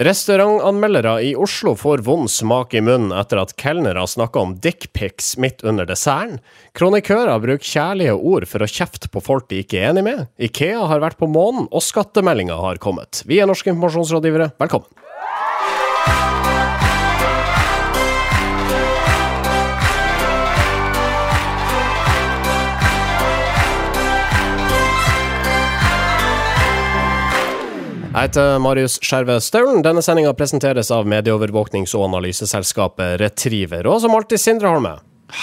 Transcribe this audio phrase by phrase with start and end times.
[0.00, 5.60] Restaurantanmeldere i Oslo får vond smak i munnen etter at kelnere snakker om dickpics midt
[5.60, 6.38] under desserten.
[6.72, 10.22] Kronikører bruker kjærlige ord for å kjefte på folk de ikke er enig med.
[10.40, 13.20] Ikea har vært på månen, og skattemeldinga har kommet.
[13.28, 14.88] Vi er norske informasjonsrådgivere, velkommen.
[28.20, 29.78] Jeg heter Marius Skjerve Staulen.
[29.80, 33.86] Denne sendinga presenteres av medieovervåknings- og analyseselskapet Retriever.
[33.88, 34.90] Og som alltid Sindre Holme.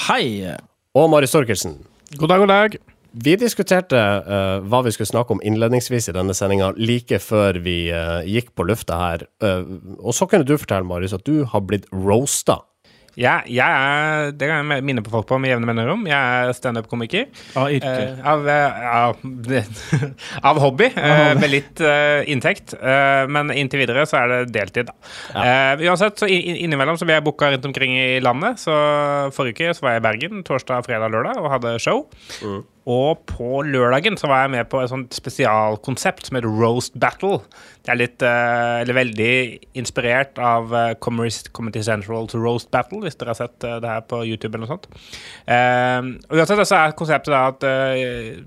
[0.04, 0.52] Hei!
[0.94, 1.74] Og Marius Torkelsen.
[2.22, 2.78] God dag, god dag.
[3.26, 7.90] Vi diskuterte uh, hva vi skulle snakke om innledningsvis i denne sendinga, like før vi
[7.90, 9.26] uh, gikk på lufta her.
[9.42, 9.66] Uh,
[9.98, 12.60] og så kunne du fortelle, Marius, at du har blitt roasta
[13.18, 16.06] ja, jeg er Det kan jeg minne på folk på med jevne mellomrom.
[16.10, 17.26] Jeg er standup-komiker.
[17.58, 17.94] Av yrke?
[17.94, 19.24] Eh, av, av,
[20.52, 22.76] av, hobby, eh, med litt eh, inntekt.
[22.78, 25.12] Eh, men inntil videre så er det deltid, da.
[25.34, 25.48] Ja.
[25.74, 28.62] Eh, uansett, så innimellom så blir jeg booka rundt omkring i landet.
[28.62, 28.78] Så
[29.34, 32.06] forrige uke så var jeg i Bergen torsdag, fredag, lørdag og hadde show.
[32.46, 32.62] Mm.
[32.88, 37.42] Og på lørdagen så var jeg med på et sånt spesialkonsept som heter Roast Battle.
[37.84, 39.34] Det er litt, uh, eller veldig
[39.82, 44.08] inspirert av uh, Comedy Central's to Roast Battle, hvis dere har sett uh, det her
[44.08, 44.88] på YouTube eller noe sånt.
[45.44, 47.68] Uh, uansett så er konseptet da at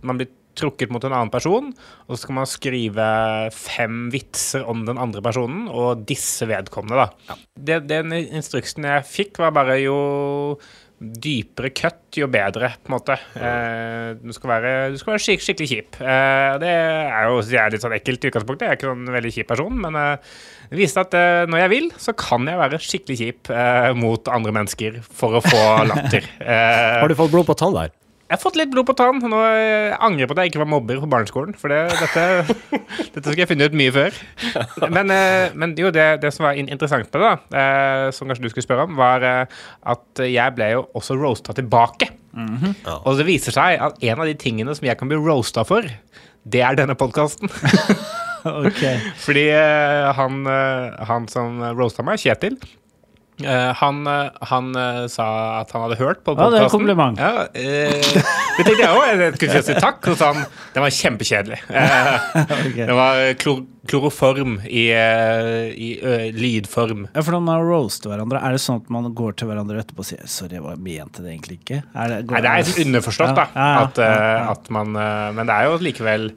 [0.06, 1.70] man blir trukket mot en annen person,
[2.06, 3.06] og så skal man skrive
[3.54, 7.30] fem vitser om den andre personen, og disse vedkommende, da.
[7.30, 7.38] Ja.
[7.70, 9.96] Det, den instruksen jeg fikk, var bare jo
[11.00, 13.14] dypere cut, jo bedre, på en måte.
[13.40, 15.96] Eh, du skal være, du skal være skik skikkelig kjip.
[16.04, 18.66] Eh, det er jo jeg er litt sånn ekkelt i utgangspunktet.
[18.66, 20.34] Jeg er ikke sånn veldig kjip person, men eh,
[20.70, 24.28] det viste at eh, når jeg vil, så kan jeg være skikkelig kjip eh, mot
[24.36, 26.28] andre mennesker for å få latter.
[26.50, 27.90] Eh, Har du fått blod på tann der?
[28.30, 29.16] Jeg har fått litt blod på tann.
[29.26, 31.56] Nå angrer jeg på at jeg ikke var mobber på barneskolen.
[31.58, 32.68] For det, dette,
[33.16, 34.20] dette skal jeg finne ut mye før.
[34.86, 38.46] Men, eh, men jo, det, det, som var interessant med det, da, eh, som kanskje
[38.46, 39.58] du skulle spørre om, var eh,
[39.90, 42.12] at jeg ble jo også roasta tilbake.
[42.30, 42.74] Mm -hmm.
[43.02, 45.82] Og det viser seg at en av de tingene som jeg kan bli roasta for,
[46.46, 47.50] det er denne podkasten.
[48.46, 48.98] okay.
[49.26, 49.50] Fordi
[50.14, 50.46] han,
[51.02, 52.60] han som roasta meg, Kjetil,
[53.40, 55.26] Uh, han, uh, han uh, sa
[55.60, 56.52] at han hadde hørt på podkasten.
[56.52, 57.20] Ja, det er kompliment.
[57.20, 59.04] Ja, det tenkte jeg òg.
[59.10, 60.00] Jeg skulle si takk.
[60.10, 61.60] Og så han den var kjempekjedelig.
[62.68, 62.84] okay.
[62.84, 65.86] Det var klor kloroform i, i
[66.36, 67.06] lydform.
[67.14, 70.04] Ja, For når man roaster hverandre, er det sånn at man går til hverandre etterpå
[70.04, 71.80] og sier 'sorry, jeg mente det egentlig ikke'?
[71.96, 73.46] Er det, Nei, det er underforstått, da.
[73.56, 73.98] Ja, ja, at,
[74.52, 76.28] at man Men det er jo likevel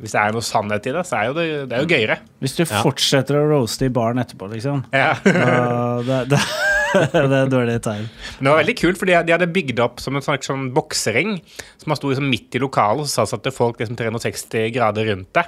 [0.00, 2.16] hvis det er noe sannhet i det, så er jo det, det er jo gøyere.
[2.40, 2.68] Hvis du ja.
[2.80, 4.82] fortsetter å roaste i baren etterpå, liksom.
[4.96, 5.12] Ja.
[5.20, 6.40] det, det,
[7.12, 8.06] det, er dårlig tegn.
[8.38, 11.36] Men det var veldig kult, for de, hadde bygd opp som en slags sånn boksering
[11.82, 15.42] som sto liksom midt i lokalet, og så satt det folk liksom 360 grader rundt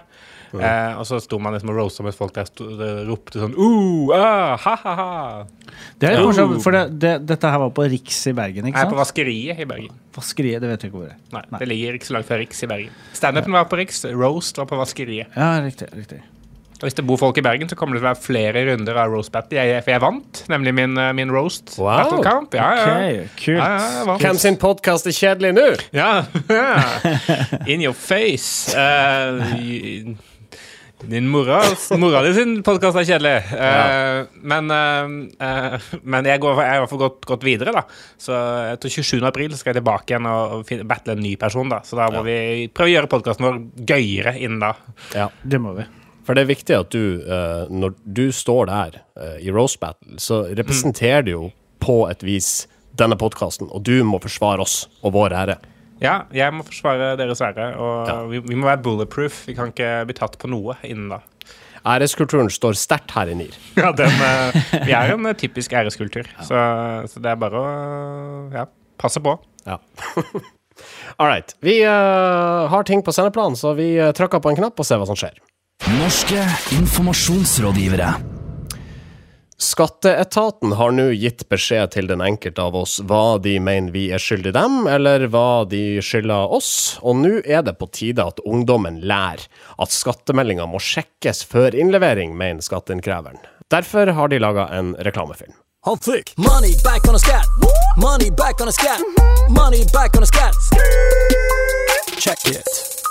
[0.60, 0.68] det.
[0.68, 4.12] Eh, og så sto man liksom og rosa mens folk der stod, ropte sånn uh,
[4.16, 5.78] ah, ha, ha, ha.
[6.02, 8.90] Det er morsomt, for det, det, dette her var på Riks i Bergen, ikke sant?
[8.90, 10.02] Nei, på Vaskeriet i Bergen.
[10.16, 11.22] Vaskeriet, det vet jeg ikke hvor det er.
[11.38, 11.62] Nei, Nei.
[11.62, 13.00] det ligger ikke så langt fra Riks i Bergen.
[13.16, 15.32] Standupen var på Riks, roast var på Vaskeriet.
[15.38, 16.20] Ja, riktig, riktig.
[16.82, 18.96] Og hvis det bor folk i Bergen, så kommer det til å være flere runder
[18.98, 19.54] av roast battle.
[19.54, 21.92] Jeg, for jeg vant nemlig min, eh, min roast wow.
[22.00, 22.56] battle camp.
[22.58, 22.88] Ja, ja.
[22.88, 23.62] Okay, kult.
[23.62, 25.68] Ja, Hvem sin podkast er kjedelig nå?
[25.94, 26.10] Ja,
[27.70, 28.74] In your face.
[28.74, 30.18] Uh,
[31.08, 31.60] din mora,
[31.98, 33.34] mora di sin podkast er kjedelig.
[33.50, 33.70] Ja.
[34.22, 37.84] Uh, men, uh, men jeg, går, jeg har i hvert fall gått, gått, videre, da.
[38.20, 38.36] Så
[38.72, 39.18] etter 27.
[39.28, 41.82] april skal jeg tilbake igjen og, og battle en ny person, da.
[41.86, 42.26] Så da må ja.
[42.28, 43.58] vi prøve å gjøre podkasten vår
[43.92, 44.74] gøyere innen da.
[45.16, 45.88] Ja, det må vi.
[46.22, 49.00] For det er viktig at du, uh, når du står der
[49.42, 51.26] i Rose battle, så representerer mm.
[51.26, 51.44] du jo
[51.82, 52.52] på et vis
[52.98, 55.58] denne podkasten, og du må forsvare oss og vår ære.
[56.02, 58.16] Ja, jeg må forsvare deres ære, og ja.
[58.30, 59.44] vi, vi, må være bulletproof.
[59.48, 61.22] Vi kan ikke bli tatt på noe innen da.
[61.82, 63.54] Æreskulturen står sterkt her i NIR.
[63.78, 66.46] Ja, den, uh, vi er en uh, typisk æreskultur, ja.
[66.46, 66.58] så,
[67.10, 67.70] så, det er bare å
[68.54, 68.66] ja,
[69.02, 69.34] passe på.
[69.66, 69.80] Ja.
[71.20, 71.56] All right.
[71.62, 75.10] Vi uh, har ting på sendeplanen, så vi trykker på en knapp og ser hva
[75.10, 75.34] som skjer.
[75.98, 76.46] Norske
[76.78, 78.14] informasjonsrådgivere.
[79.62, 84.22] Skatteetaten har nå gitt beskjed til den enkelte av oss hva de mener vi er
[84.22, 88.98] skyldig dem, eller hva de skylder oss, og nå er det på tide at ungdommen
[89.06, 89.44] lærer
[89.78, 93.38] at skattemeldinga må sjekkes før innlevering, mener skatteinnkreveren.
[93.70, 95.54] Derfor har de laga en reklamefilm.
[96.38, 97.46] Money back on a scat.
[97.98, 99.00] Money back on a scat.
[99.48, 100.54] Money back on a scat.
[102.18, 103.01] Check it.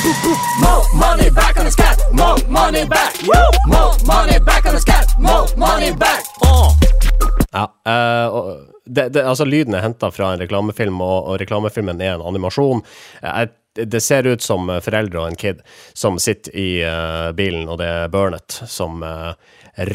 [0.00, 1.98] More money back on the scat.
[2.12, 3.12] More money back.
[3.66, 5.06] More money back on the scat.
[5.18, 6.24] More money back.
[7.52, 8.52] Ja, uh,
[8.86, 12.80] det, det, altså Lyden er henta fra en reklamefilm, og, og, reklamefilmen er en animasjon.
[13.20, 15.60] Jeg det, ser ut som eh, foreldre og en kid
[15.94, 19.36] som sitter i uh, bilen, og det er Burnett som uh,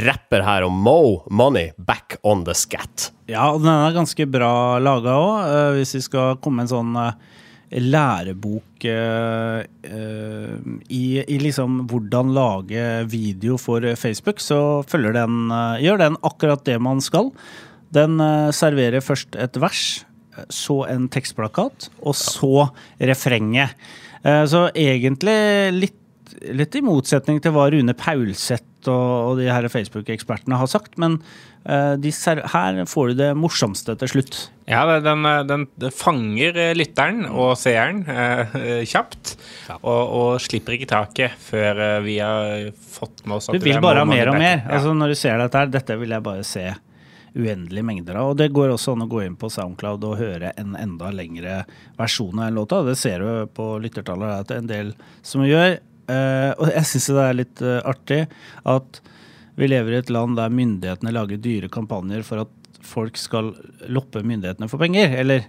[0.06, 3.10] rapper her om Mo Money back on the scat.
[3.26, 7.18] Ja, og den er ganske bra laga òg, hvis vi skal komme en sånn eh,
[7.82, 10.56] lærebok eh, eh,
[10.88, 16.66] i, i liksom hvordan lage video for Facebook, så følger den, eh, gjør den akkurat
[16.68, 17.32] det man skal.
[17.96, 19.84] Den eh, serverer først et vers,
[20.52, 22.68] så en tekstplakat, og så
[23.00, 23.72] refrenget.
[24.52, 25.36] Så egentlig
[25.72, 30.98] litt, litt i motsetning til hva Rune Paulseth og, og de her Facebook-ekspertene har sagt,
[31.02, 31.18] men
[31.68, 34.40] uh, de ser, her får du det morsomste til slutt.
[34.70, 38.56] Ja, den, eh, den, den fanger eh, lytteren og seeren uh,
[38.92, 39.36] kjapt,
[39.68, 43.78] kjapt, og, og slipper ikke taket før vi har fått med oss at Du vil
[43.84, 44.64] bare ha mer og mer.
[44.64, 44.80] Ja.
[44.80, 46.72] Altså Når du ser dette her, dette vil jeg bare se
[47.36, 48.32] uendelige mengder av.
[48.32, 51.64] Og det går også an å gå inn på Soundcloud og høre en enda lengre
[52.00, 52.82] versjon av en låta.
[52.88, 54.94] Det ser du på lyttertallet at det er en del
[55.26, 55.78] som gjør.
[56.12, 58.26] Eh, og jeg syns det er litt uh, artig
[58.70, 59.00] at
[59.56, 63.54] vi lever i et land der myndighetene lager dyre kampanjer for at folk skal
[63.90, 65.16] loppe myndighetene for penger.
[65.22, 65.48] Eller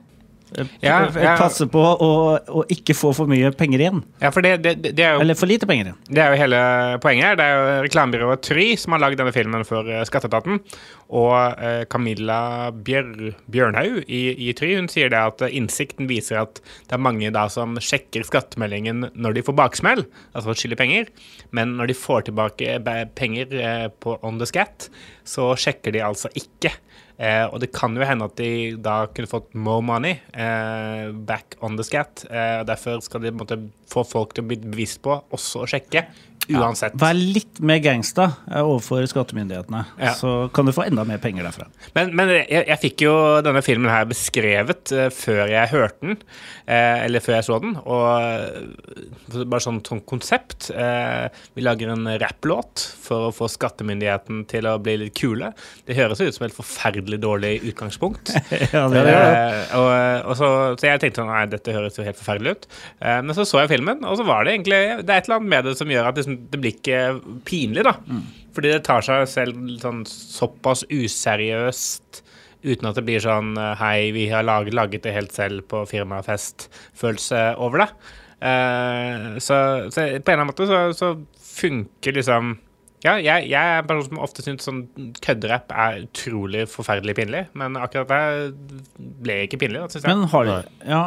[0.81, 1.33] Ja, ja.
[1.41, 4.03] passe på å, å ikke få for mye penger igjen.
[4.23, 5.99] Ja, for det, det, det, jo, Eller for lite penger igjen.
[6.07, 6.61] det er jo hele
[7.03, 7.39] poenget her.
[7.41, 10.61] Det er jo reklamebyrået Try som har lagd denne filmen for eh, Skatteetaten.
[11.07, 16.41] Og eh, Camilla Bjør, Bjørnhaug i, i Try hun sier det at eh, innsikten viser
[16.45, 21.11] at det er mange da som sjekker skattemeldingen når de får baksmell, altså skylder penger.
[21.57, 22.79] Men når de får tilbake
[23.19, 24.89] penger eh, på on the scat,
[25.27, 26.73] så sjekker de altså ikke.
[27.17, 31.57] Eh, og det kan jo hende at de da kunne fått more money eh, back
[31.65, 32.27] on the scat.
[32.29, 33.59] Eh, derfor skal de måtte
[33.93, 36.05] få folk til å bli bevisst på også å sjekke,
[36.55, 36.95] uansett.
[37.01, 40.13] Vær litt mer gangsta eh, overfor skattemyndighetene, Ja.
[40.19, 41.67] så kan du få enda mer penger derfra.
[41.97, 43.15] Men, men jeg, jeg fikk jo
[43.47, 46.19] denne filmen her beskrevet eh, før jeg hørte den,
[46.67, 47.77] eh, eller før jeg så den.
[47.83, 50.71] Og bare sånn, sånn konsept.
[51.57, 55.53] Vi lager en rapplåt for å få skattemyndigheten til å bli litt kule.
[55.87, 58.33] Det høres ut som et forferdelig dårlig utgangspunkt.
[58.75, 59.17] ja, det det.
[59.79, 59.91] Og,
[60.31, 60.51] og så,
[60.81, 62.69] så jeg tenkte sånn, nei, dette høres jo helt forferdelig ut.
[63.01, 65.51] Men så så jeg filmen, og så var det egentlig Det er et eller annet
[65.53, 67.01] med det som gjør at liksom, det blir ikke
[67.49, 67.97] pinlig, da.
[68.57, 72.23] Fordi det tar seg selv sånn såpass useriøst.
[72.67, 75.85] Uten at det blir sånn eh, Hei, vi har laget, laget det helt selv på
[75.91, 77.91] firmafest-følelse over det.
[78.37, 81.15] Uh, så, så på en eller annen måte så, så
[81.57, 82.51] funker liksom
[83.07, 84.81] ja, jeg, jeg er en person som ofte syns sånn
[85.25, 88.81] kødderapp er utrolig forferdelig pinlig, men akkurat det
[89.23, 89.81] ble ikke pinlig.
[89.85, 90.11] Da, synes jeg.
[90.11, 90.57] Men har de
[90.91, 91.01] ja,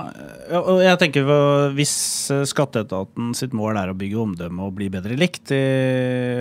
[0.61, 1.37] og jeg tenker på,
[1.77, 1.93] Hvis
[2.33, 5.61] eh, skatteetaten sitt mål er å bygge omdømme og bli bedre likt i,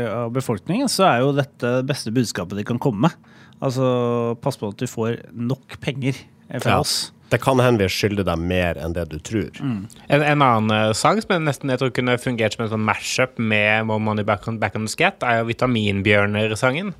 [0.08, 3.34] av befolkningen, så er jo dette det beste budskapet de kan komme med.
[3.58, 6.14] Altså, pass på at du får nok penger
[6.48, 6.82] eh, fra Ja.
[6.84, 6.98] oss.
[7.28, 9.52] Det kan hende vi skylder dem mer enn det du tror.
[9.60, 12.86] En, en annen eh, sang som jeg nesten jeg tror kunne fungert som en sånn
[12.88, 16.94] mashup med More Money Back on, Back on the Scat, er jo Vitaminbjørner-sangen.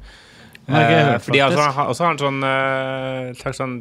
[0.68, 3.76] Eh, hørt, altså, har også har en sånn uh, slags sånn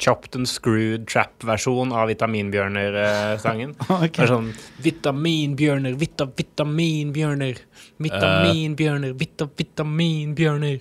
[0.00, 3.76] chopped and screwed trap-versjon av Vitaminbjørner-sangen.
[4.00, 4.16] Ok.
[4.16, 7.60] Det er sånn Vitaminbjørner, vita, vitaminbjørner,
[8.00, 10.80] vitaminbjørner, vita, vitaminbjørner.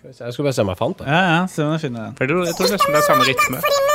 [0.00, 1.12] Jeg skulle bare se om jeg fant det.
[1.12, 2.16] Ja, ja, se om jeg finner den.
[2.16, 3.88] Jeg tror, jeg tror nesten det er samme rytme.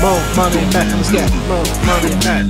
[0.00, 1.30] More money back on scat.
[1.48, 2.44] More money back.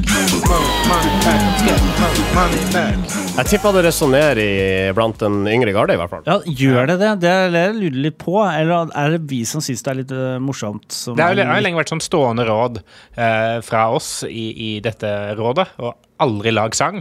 [0.47, 1.80] More money back on scat.
[1.99, 3.16] More money back.
[3.37, 6.23] Jeg tipper det resonnerer blant den yngre garde, i hvert fall.
[6.28, 7.11] Ja, Gjør det det?
[7.25, 8.37] Det er det jeg lurer litt på.
[8.45, 10.87] Eller er det vi som syns det er litt eh, morsomt?
[10.95, 15.11] Som Det har jo lenge vært sånn stående råd eh, fra oss i, i dette
[15.40, 17.00] rådet, og aldri lag sang.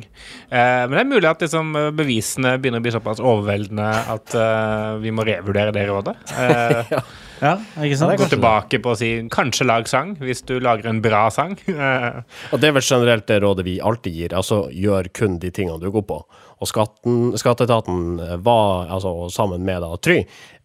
[0.49, 4.35] Eh, men det er mulig at liksom, eh, bevisene begynner å bli såpass overveldende at
[4.37, 6.15] eh, vi må revurdere det rådet.
[6.39, 6.93] Eh,
[7.45, 8.15] ja, ikke sant?
[8.19, 11.57] Gå tilbake på å si kanskje lag sang, hvis du lager en bra sang.
[11.67, 12.21] Eh,
[12.53, 15.81] Og det er vel generelt det rådet vi alltid gir, altså gjør kun de tingene
[15.81, 16.23] du går på.
[16.59, 20.17] Og skatten, skatteetaten var, altså sammen med da Try,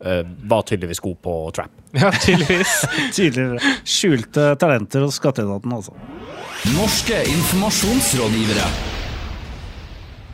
[0.02, 1.70] eh, var tydeligvis god på trap.
[2.02, 2.74] ja, tydeligvis.
[3.16, 3.86] tydeligvis.
[3.86, 5.94] Skjulte talenter hos skatteetaten, altså.
[6.74, 9.03] Norske informasjonsrådgivere.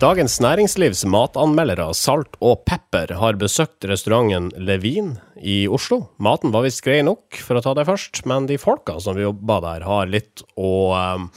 [0.01, 6.07] Dagens Næringslivs matanmeldere Salt og Pepper har besøkt restauranten Levin i Oslo.
[6.17, 9.59] Maten var visst grei nok, for å ta det først, men de folka som jobba
[9.61, 11.29] der, har litt å um,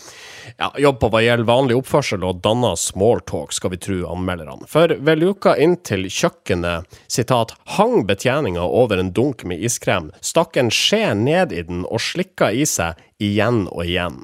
[0.55, 4.71] ja, jobbe på hva gjelder vanlig oppførsel og danna smalltalk, skal vi tro anmelderne.
[4.71, 10.55] For ved luka inn til kjøkkenet, sitat, hang betjeninga over en dunk med iskrem, stakk
[10.55, 14.23] en skje ned i den og slikka i seg igjen og igjen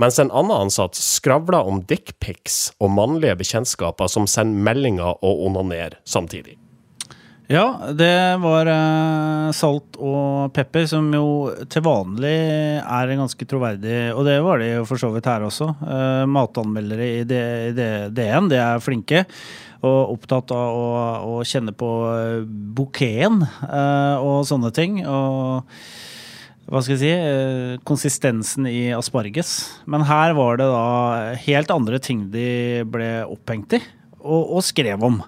[0.00, 6.00] mens en annen ansatt skravler om dickpics og mannlige bekjentskaper som sender meldinger og onanerer
[6.08, 6.58] samtidig.
[7.44, 12.32] Ja, det var eh, salt og pepper, som jo til vanlig
[12.80, 15.68] er ganske troverdig Og det var de jo for så vidt her også.
[15.84, 19.26] Eh, matanmeldere i, DN, de er flinke.
[19.84, 20.88] Og opptatt av å,
[21.36, 25.02] å kjenne på eh, bouqueten og sånne ting.
[25.04, 25.68] Og
[26.64, 29.50] hva skal jeg si, eh, konsistensen i asparges.
[29.90, 33.82] Men her var det da helt andre ting de ble opphengt i,
[34.22, 35.20] og, og skrev om.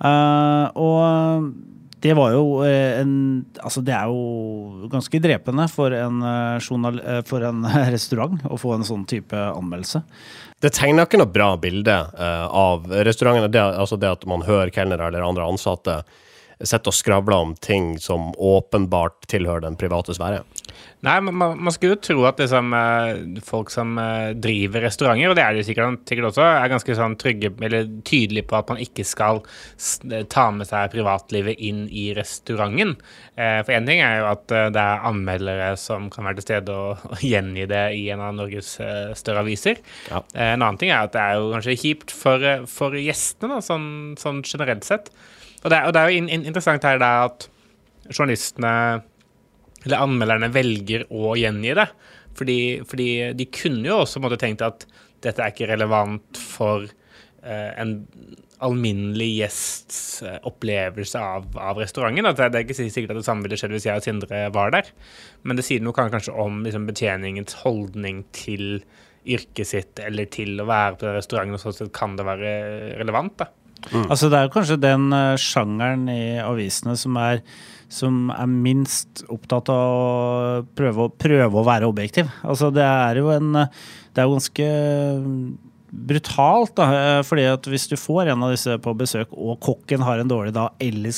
[0.00, 1.50] Uh, og
[2.00, 6.22] det var jo eh, en Altså, det er jo ganske drepende for en,
[6.64, 10.00] journal, for en restaurant å få en sånn type anmeldelse.
[10.62, 13.50] Det tegner ikke noe bra bilde uh, av restaurantene.
[13.52, 16.00] Det, altså det at man hører kelnere eller andre ansatte
[16.66, 20.42] sitte og skravler om ting som åpenbart tilhører den private sfære.
[21.00, 25.36] Nei, man, man skulle jo tro at liksom, eh, folk som eh, driver restauranter, og
[25.38, 28.82] det er de sikkert, sikkert også, er ganske sånn trygge eller tydelige på at man
[28.84, 29.40] ikke skal
[30.28, 32.92] ta med seg privatlivet inn i restauranten.
[33.40, 36.48] Eh, For én ting er jo at eh, det er anmeldere som kan være til
[36.50, 39.80] stede og, og gjengi det i en av Norges eh, større aviser.
[40.12, 40.20] Ja.
[40.36, 43.56] Eh, En annen ting er at det er jo kanskje kjipt for, eh, for gjestene,
[43.56, 43.90] da, sånn,
[44.20, 45.08] sånn generelt sett.
[45.62, 47.48] Og det, er- og det er jo in, in, interessant her er at
[48.10, 48.74] journalistene
[49.84, 51.86] eller anmelderne velger å gjengi det.
[52.36, 54.86] Fordi, fordi de kunne jo også måtte tenkt at
[55.24, 57.98] dette er ikke relevant for eh, en
[58.60, 59.98] alminnelig gjests
[60.28, 62.28] eh, opplevelse av, av restauranten.
[62.28, 64.42] At det, det er ikke sikkert at det samme ville skjedd hvis jeg og Sindre
[64.52, 64.90] var der.
[65.48, 68.82] Men det sier noe kanskje om liksom, betjeningens holdning til
[69.28, 72.52] yrket sitt eller til å være på restauranten, og sånn sett kan det være
[73.00, 73.36] relevant.
[73.42, 73.50] da.
[74.10, 77.40] Altså Det er kanskje den eh, sjangeren i avisene som er,
[77.90, 82.30] som er minst opptatt av å prøve, å prøve å være objektiv.
[82.44, 83.82] Altså Det er jo en eh,
[84.12, 84.70] Det er jo ganske
[85.90, 86.84] brutalt, da.
[86.94, 90.30] eh, fordi at hvis du får en av disse på besøk, og kokken har en
[90.30, 91.10] dårlig dag, eller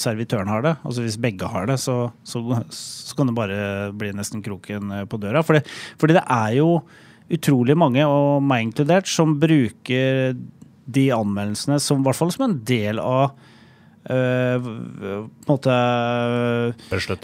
[0.00, 2.40] servitøren har det, altså hvis begge har det, så, så,
[2.72, 3.58] så kan det bare
[3.92, 5.44] bli nesten kroken på døra.
[5.44, 5.60] Fordi,
[6.00, 6.70] fordi det er jo
[7.36, 10.32] utrolig mange, og meg inkludert, som bruker
[10.86, 13.36] de anmeldelsene som i hvert fall som en del av
[14.06, 15.76] Uh, på en måte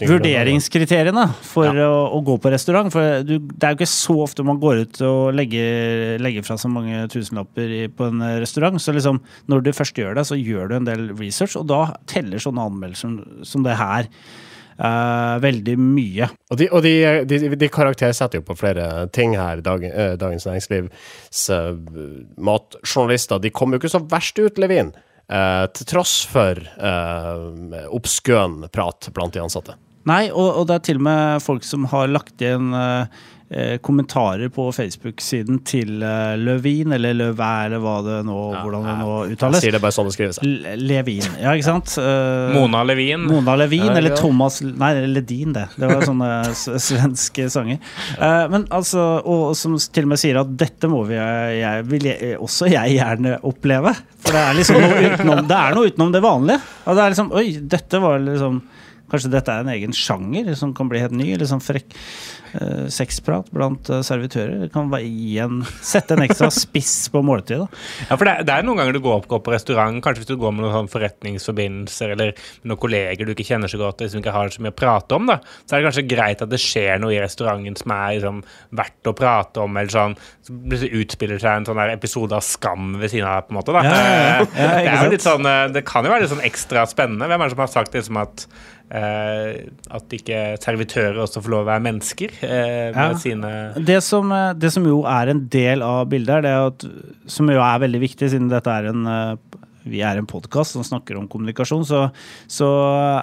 [0.03, 2.91] vurderingskriteriene for å, å gå på restaurant.
[2.91, 6.57] For du, det er jo ikke så ofte man går ut og legger, legger fra
[6.59, 8.75] så mange tusenlapper i, på en restaurant.
[8.83, 11.85] Så liksom, når du først gjør det, så gjør du en del research, og da
[12.11, 14.11] teller sånne anmeldelser som, som det her
[14.79, 16.29] øh, veldig mye.
[16.51, 16.93] Og de, og de,
[17.29, 19.63] de, de karaktersetter jo på flere ting her.
[19.65, 21.73] Dag, uh, Dagens Næringslivs uh,
[22.37, 24.93] matjournalister de kommer jo ikke så verst ut, Levin.
[25.73, 29.77] til tross for uh, oppskøen prat blant de ansatte.
[30.09, 33.05] Nei, og, og det er til og med folk som har lagt igjen eh,
[33.53, 38.95] eh, kommentarer på Facebook-siden til eh, Løvin, eller Løvæ, eller hva det nå, hvordan det
[38.99, 39.63] nå Jeg uttales.
[39.63, 40.41] sier det bare sånn det skrives.
[40.43, 41.93] L- Levin, ja, ikke sant?
[42.01, 43.23] Eh, Mona Levin.
[43.31, 44.19] Mona Levin, Ja, eller ja.
[44.19, 45.69] Thomas Nei, Ledin, det.
[45.79, 46.31] Det var sånne
[46.89, 47.79] svenske sanger.
[48.17, 52.11] Eh, men altså, og som til og med sier at dette må vi jeg, vil
[52.11, 53.95] jeg, også jeg gjerne oppleve.
[54.23, 56.59] For det er liksom noe utenom det, er noe utenom det vanlige.
[56.87, 58.61] Og det er liksom Oi, dette var liksom
[59.13, 61.29] Kanskje dette er en egen sjanger som kan bli helt ny?
[61.35, 61.93] Eller sånn frekk
[62.57, 64.65] uh, sexprat blant eh, servitører.
[64.65, 65.09] Det kan være
[65.43, 67.67] en, sette en ekstra spiss på måltidet.
[68.07, 70.39] Ja, for det, det er noen ganger du går, går på restaurant, kanskje hvis du
[70.41, 74.07] går med noen sånn forretningsforbindelser eller med noen kolleger du ikke kjenner så godt, og
[74.07, 76.51] liksom ikke har så mye å prate om, da, så er det kanskje greit at
[76.51, 78.43] det skjer noe i restauranten som er liksom,
[78.81, 80.17] verdt å prate om, eller sånn,
[80.49, 83.75] så utspiller seg en sånn der episode av Skam ved siden av, på en måte.
[83.75, 83.85] da.
[83.85, 84.51] Ja, ja, ja.
[84.53, 87.29] Det, er jo litt sånn, eh, det kan jo være litt sånn ekstra spennende.
[87.29, 88.47] Hvem er det som har sagt liksom at
[88.93, 93.17] at ikke servitører også får lov å være mennesker eh, med Ja.
[93.17, 93.51] sine
[93.85, 96.85] Det som, eh, det som jo er en del av bildet her, det er at,
[97.25, 99.35] som jo er veldig viktig, siden dette er en eh,
[99.83, 102.05] vi er en podkast som snakker om kommunikasjon, så,
[102.47, 102.67] så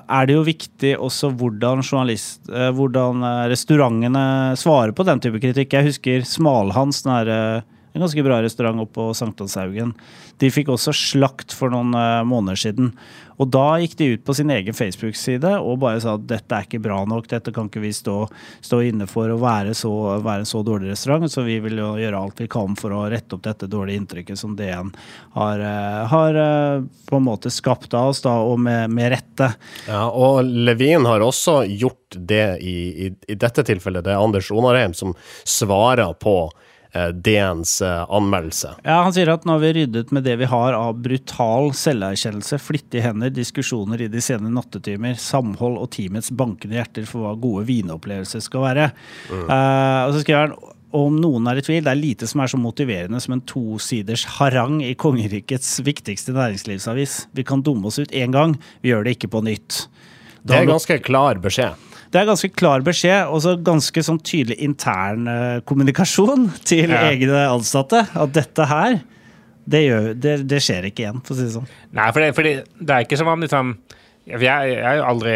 [0.04, 4.24] er det jo viktig også hvordan, journalist, eh, hvordan eh, restaurantene
[4.60, 5.72] svarer på den type kritikk.
[5.72, 7.62] Jeg husker Smalhans, den eh,
[7.92, 9.94] en ganske bra restaurant oppe på Sankthanshaugen.
[10.40, 12.92] De fikk også slakt for noen eh, måneder siden.
[13.40, 16.66] Og da gikk de ut på sin egen Facebook-side og bare sa at dette er
[16.66, 18.16] ikke bra nok, dette kan ikke vi stå,
[18.60, 21.94] stå inne for å være, så, være en så dårlig restaurant, så vi vil jo
[22.00, 24.92] gjøre alt vi kan for å rette opp dette dårlige inntrykket som DN
[25.38, 29.54] har, eh, har eh, på en måte skapt av oss, da, og med, med rette.
[29.88, 34.04] Ja, og Levin har også gjort det i, i, i dette tilfellet.
[34.04, 35.16] Det er Anders Onarheim som
[35.48, 36.42] svarer på
[36.92, 38.74] DNs eh, anmeldelse.
[38.84, 42.58] Ja, Han sier at nå har vi ryddet med det vi har av brutal selverkjennelse,
[42.62, 47.66] flittige hender, diskusjoner i de sene nattetimer, samhold og teamets bankende hjerter for hva gode
[47.70, 48.90] vinopplevelser skal være.
[49.30, 50.58] Eh, og så skriver han
[50.90, 54.24] om noen er i tvil, det er lite som er så motiverende som en tosiders
[54.40, 57.20] harang i kongerikets viktigste næringslivsavis.
[57.36, 59.84] Vi kan dumme oss ut én gang, vi gjør det ikke på nytt.
[60.46, 61.86] Det er ganske klar beskjed.
[62.10, 67.04] Det er ganske klar beskjed, og så ganske sånn tydelig intern eh, kommunikasjon til Ja.
[67.12, 68.02] egne ansatte.
[68.18, 68.98] At dette her,
[69.70, 71.68] det, gjør, det, det skjer ikke igjen, for å si det sånn.
[71.94, 73.76] Nei, for det, for det er ikke som om liksom
[74.30, 75.34] jeg, jeg aldri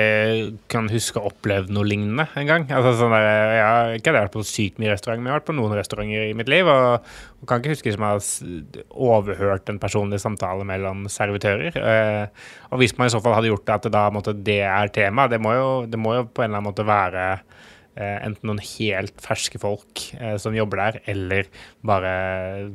[0.70, 2.66] kan huske å ha opplevd noe lignende engang.
[2.68, 5.48] Altså, sånn der, jeg har ikke vært på sykt mye restaurant, men jeg har vært
[5.48, 6.68] på noen restauranter i mitt liv.
[6.70, 7.10] Og,
[7.40, 11.78] og kan ikke huske som jeg har overhørt en personlig samtale mellom servitører.
[11.80, 14.60] Eh, og hvis man i så fall hadde gjort det at det da måtte, det
[14.68, 18.18] er tema, det må, jo, det må jo på en eller annen måte være eh,
[18.26, 21.50] enten noen helt ferske folk eh, som jobber der, eller
[21.86, 22.14] bare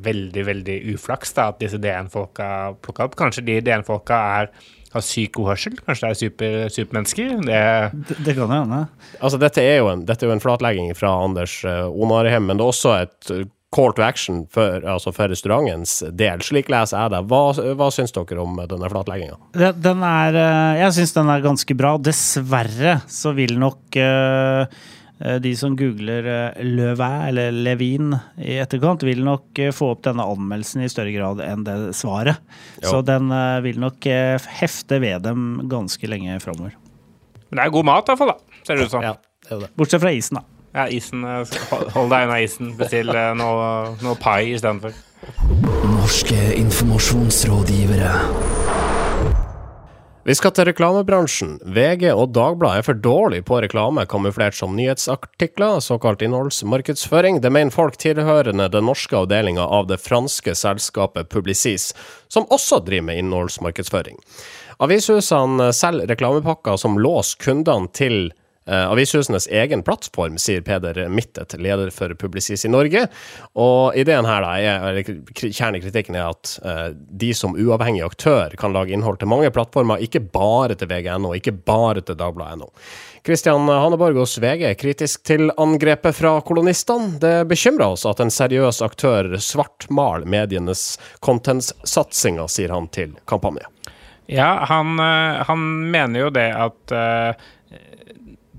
[0.02, 2.50] veldig, veldig uflaks da, at disse DN-folka
[2.84, 3.18] plukka opp.
[3.20, 4.52] Kanskje de DN-folka er
[4.94, 5.78] har syk god hørsel.
[5.86, 7.32] Kanskje det er super, supermennesker.
[7.46, 7.62] Det,
[8.08, 8.82] Det, det kan hende.
[9.20, 12.58] Altså, dette er jo en, dette er jo en flatlegging fra Anders uh, Onarheim, men
[12.58, 16.42] det er også et eh, call to action for, altså for restaurantens del.
[16.42, 17.20] Slik leser jeg det.
[17.30, 17.42] Hva,
[17.78, 19.38] hva syns dere om denne flatlegginga?
[19.78, 21.94] Den er eh, Jeg syns den er ganske bra.
[22.02, 24.80] Dessverre så vil nok eh, eh,
[25.42, 26.24] de som googler
[26.64, 31.42] Løvæ eller Levin i etterkant, vil nok eh, få opp denne anmeldelsen i større grad
[31.44, 32.40] enn det svaret.
[32.80, 32.86] Ja.
[32.88, 36.72] Så den eh, vil nok eh, hefte ved dem ganske lenge framover.
[37.50, 38.32] men det er god mat, i hvert fall.
[38.32, 39.02] da, Ser det ut som.
[39.04, 39.14] Ja,
[39.48, 39.70] det er det.
[39.76, 40.44] Bortsett fra isen, da.
[40.70, 41.44] Ja, isen, eh,
[41.96, 42.72] hold- deg unna isen.
[42.78, 44.94] Bestill eh, noe, noe pai istedenfor.
[45.90, 48.12] Norske informasjonsrådgivere.
[50.20, 51.54] Vi skal til reklamebransjen.
[51.64, 57.38] VG og Dagbladet er for dårlig på reklame kamuflert som nyhetsartikler, såkalt innholdsmarkedsføring.
[57.40, 61.94] Det mener folk tilhørende den norske avdelinga av det franske selskapet Publicis,
[62.28, 64.20] som også driver med innholdsmarkedsføring.
[64.84, 68.28] Avishusene selger reklamepakker som låser kundene til
[68.66, 73.06] avishusenes egen plattform, sier Peder Mittet, leder for Publicis i Norge.
[73.58, 75.00] Og ideen her da, er,
[75.32, 79.50] kjernen i kritikken er at eh, de som uavhengig aktør kan lage innhold til mange
[79.54, 82.70] plattformer, ikke bare til VG.no, ikke bare til Dagbladet.no.
[83.26, 87.18] Kristian Hanneborg hos VG er kritisk til angrepet fra kolonistene.
[87.20, 90.94] Det bekymrer oss at en seriøs aktør svartmaler medienes
[91.24, 93.66] content-satsinger, sier han til kampanje.
[94.30, 97.48] Ja, han, eh, han mener jo det at eh,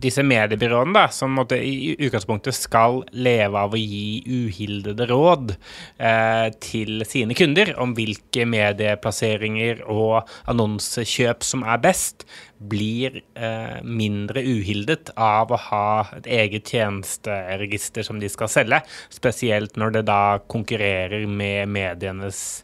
[0.02, 6.48] disse mediebyråene, da, som måtte, i utgangspunktet skal leve av å gi uhildede råd eh,
[6.64, 12.26] til sine kunder om hvilke medieplasseringer og annonsekjøp som er best,
[12.62, 15.86] blir eh, mindre uhildet av å ha
[16.20, 18.84] et eget tjenesteregister som de skal selge,
[19.14, 22.62] spesielt når det da konkurrerer med medienes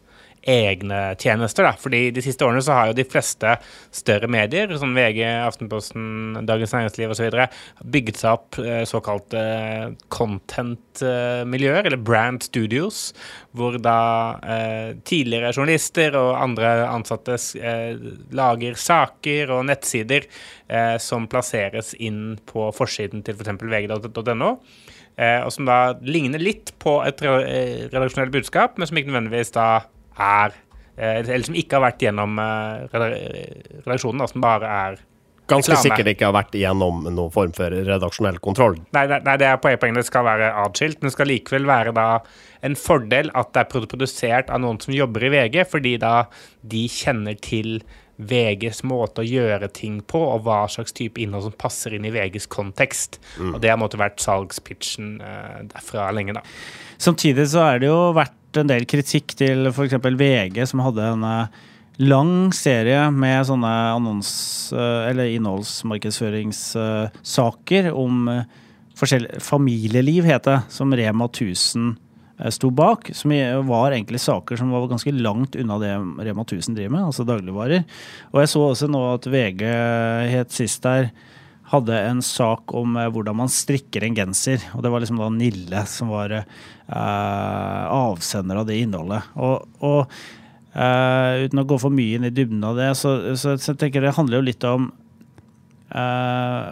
[0.47, 1.67] egne tjenester.
[1.67, 1.73] Da.
[1.79, 3.57] Fordi De siste årene så har jo de fleste
[3.93, 7.35] større medier, som VG, Aftenposten, Dagens Næringsliv osv.,
[7.83, 9.41] bygget seg opp eh, såkalte
[10.13, 13.11] content-miljøer, eller brand studios,
[13.57, 13.97] hvor da
[14.43, 17.97] eh, tidligere journalister og andre ansatte eh,
[18.37, 20.27] lager saker og nettsider
[20.67, 23.57] eh, som plasseres inn på forsiden til f.eks.
[23.63, 24.53] vg.no.
[25.17, 29.09] Eh, og som da ligner litt på et re- eh, redaksjonelt budskap, men som ikke
[29.09, 29.67] nødvendigvis da
[30.19, 30.55] er
[30.97, 32.87] eh, Eller som ikke har vært gjennom eh,
[33.85, 34.99] redaksjonen, da, som bare er
[35.47, 35.83] Ganske Reklame.
[35.85, 38.73] sikkert ikke har vært igjennom noen form for redaksjonell kontroll.
[38.91, 40.01] Nei, nei, nei, det er poenget.
[40.01, 42.07] Det skal være atskilt, men det skal likevel være da
[42.67, 46.25] en fordel at det er produsert av noen som jobber i VG, fordi da
[46.67, 47.79] de kjenner til
[48.17, 52.11] VGs måte å gjøre ting på, og hva slags type innhold som passer inn i
[52.11, 53.19] VGs kontekst.
[53.53, 56.43] Og det har måttet vært salgspitchen eh, derfra lenge, da.
[56.99, 57.99] Samtidig så er det jo
[58.47, 59.93] vært en del kritikk til f.eks.
[59.99, 61.47] VG, som hadde en eh,
[61.99, 68.43] lang serie med sånne annons- eh, eller innholdsmarkedsføringssaker om eh,
[69.39, 71.97] familieliv, het det, som Rema 1000
[72.39, 73.09] eh, sto bak.
[73.13, 73.31] Som
[73.67, 77.83] var egentlig saker som var ganske langt unna det Rema 1000 driver med, altså dagligvarer.
[78.33, 79.61] Og jeg så også nå at VG
[80.31, 81.09] het sist der
[81.71, 84.63] hadde en sak om eh, hvordan man strikker en genser.
[84.75, 86.45] Og det var liksom da Nille som var eh,
[86.87, 89.27] avsender av det innholdet.
[89.35, 89.99] Og, og
[90.73, 93.97] eh, uten å gå for mye inn i dybden av det, så, så, så jeg
[93.99, 94.89] det handler jo litt om
[95.91, 96.71] eh,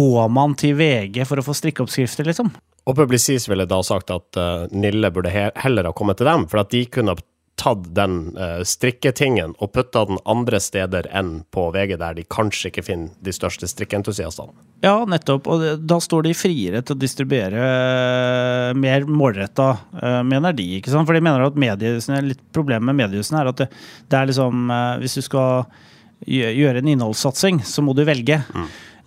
[0.00, 2.54] Går man til VG for å få strikkeoppskrifter, liksom?
[2.86, 6.44] Og Publicis ville da sagt at uh, Nille burde he heller ha kommet til dem,
[6.46, 7.24] for at de kunne ha
[7.56, 12.70] tatt den uh, strikketingen og putta den andre steder enn på VG, der de kanskje
[12.70, 14.52] ikke finner de største strikkeentusiastene.
[14.84, 15.48] Ja, nettopp.
[15.48, 20.66] Og da står de friere til å distribuere eh, mer målretta, uh, mener de.
[20.76, 21.08] ikke sant?
[21.08, 23.70] For de mener at mediehusene, litt problemet med mediehusene er at det,
[24.12, 25.64] det er liksom uh, Hvis du skal
[26.26, 28.38] gjøre en innholdssatsing, så må du velge.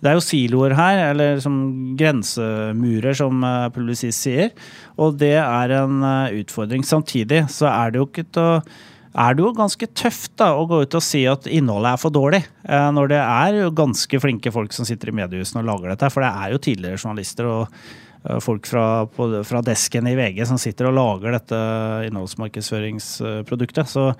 [0.00, 1.58] Det er jo siloer her, eller som
[2.00, 3.42] grensemurer, som
[3.74, 4.54] publisist Publicist sier.
[5.00, 6.84] Og det er en eh, utfordring.
[6.86, 8.62] Samtidig så er det jo ikke til å
[9.10, 12.14] er det jo ganske tøft da, å gå ut og si at innholdet er for
[12.14, 15.90] dårlig, eh, når det er jo ganske flinke folk som sitter i mediehusene og lager
[15.90, 16.12] dette.
[16.14, 20.44] For det er jo tidligere journalister og eh, folk fra, på, fra desken i VG
[20.46, 21.58] som sitter og lager dette
[22.06, 23.90] innholdsmarkedsføringsproduktet.
[23.90, 24.12] Så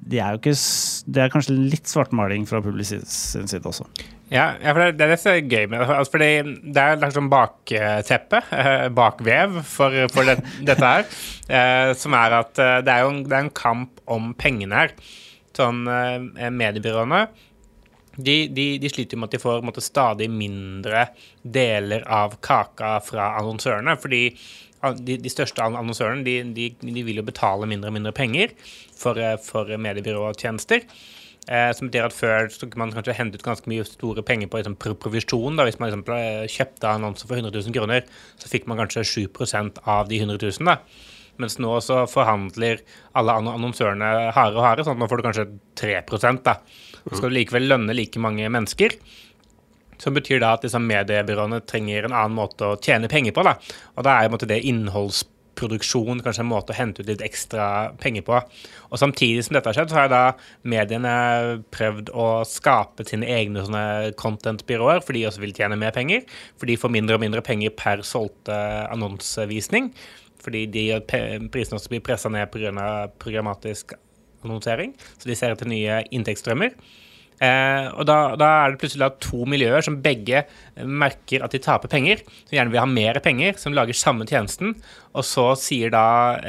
[0.00, 0.56] det er jo ikke,
[1.12, 3.84] det er kanskje litt svartmaling fra publisistens side også.
[4.26, 5.82] Ja, ja, for det, det er gøy med.
[5.84, 6.30] Altså, fordi
[6.74, 11.08] det er et sånn bakteppe, eh, bakvev, for, for det, dette her.
[11.46, 14.94] Eh, som er at eh, det er en, det er en kamp om pengene her.
[15.54, 17.20] Sånn Mediebyråene
[18.16, 21.06] de, de, de sliter med at de får måtte, stadig mindre
[21.42, 23.96] deler av kaka fra annonsørene.
[24.00, 24.22] Fordi
[25.06, 28.56] de, de største annonsørene de, vil jo betale mindre og mindre penger
[28.96, 30.86] for, for mediebyråtjenester.
[31.46, 34.50] Eh, som betyr at Før så kunne man kanskje hente ut ganske mye store penger
[34.50, 35.58] på liksom, provisjon.
[35.58, 35.66] Da.
[35.68, 36.06] Hvis man liksom,
[36.50, 38.08] kjøpte annonser for 100 000 kroner,
[38.40, 40.66] så fikk man kanskje 7% av de 100 000.
[40.66, 40.80] Da.
[41.42, 42.80] Mens nå så forhandler
[43.16, 45.46] alle annonsørene harde og harde, sånn at nå får du kanskje
[45.78, 46.00] 3
[46.42, 46.58] da.
[47.06, 48.96] Så skal du likevel lønne like mange mennesker.
[50.02, 53.46] Som betyr da at liksom, mediebyråene trenger en annen måte å tjene penger på.
[53.46, 53.54] Da.
[53.94, 54.64] Og da er måte det
[55.56, 58.40] innholdsproduksjon kanskje en måte å hente ut litt ekstra penger på.
[58.90, 63.64] Og samtidig som dette har skjedd, så har da mediene prøvd å skape sine egne
[63.64, 66.24] sånne content-byråer, for de også vil tjene mer penger.
[66.58, 68.56] For de får mindre og mindre penger per solgte
[68.90, 69.92] annonsevisning.
[70.42, 71.00] Fordi de
[71.50, 73.10] prisene også blir pressa ned pga.
[73.18, 73.96] programmatisk
[74.44, 74.94] annonsering.
[75.18, 76.76] Så de ser etter nye inntektsstrømmer.
[77.42, 80.44] Eh, og da, da er det plutselig to miljøer som begge
[80.76, 84.74] merker at de taper penger, som gjerne vil ha mer penger, som lager samme tjenesten.
[85.16, 86.06] Og så sier da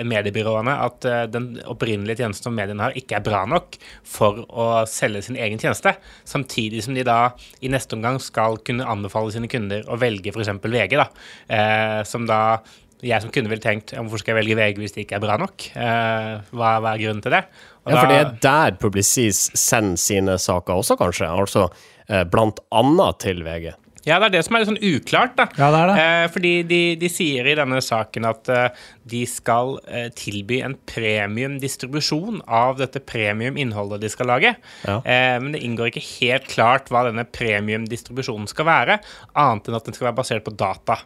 [0.08, 4.70] mediebyråene at eh, den opprinnelige tjenesten som mediene har, ikke er bra nok for å
[4.90, 5.98] selge sin egen tjeneste.
[6.28, 7.20] Samtidig som de da
[7.62, 10.56] i neste omgang skal kunne anbefale sine kunder å velge f.eks.
[10.68, 11.08] VG, da.
[11.52, 12.42] Eh, som da
[13.06, 15.36] jeg som kunde ville tenkt hvorfor skal jeg velge VG hvis det ikke er bra
[15.38, 15.68] nok?
[15.78, 17.44] Eh, hva, hva er grunnen til det?
[17.90, 21.30] Ja, for det er der Publicis sender sine saker også, kanskje.
[21.30, 21.68] Altså
[22.10, 23.72] eh, blant annet til VG.
[24.08, 25.48] Ja, det er det som er litt sånn uklart, da.
[25.60, 26.04] Ja, det er det.
[26.04, 30.78] Eh, fordi de, de sier i denne saken at eh, de skal eh, tilby en
[30.90, 34.54] premiumdistribusjon av dette premiuminnholdet de skal lage.
[34.88, 34.98] Ja.
[35.04, 39.00] Eh, men det inngår ikke helt klart hva denne premiumdistribusjonen skal være,
[39.36, 41.02] annet enn at den skal være basert på data.